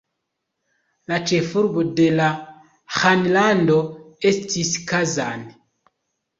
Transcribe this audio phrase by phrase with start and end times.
[1.11, 2.31] La ĉefurbo de la
[3.01, 3.79] ĥanlando
[4.33, 5.49] estis Kazan.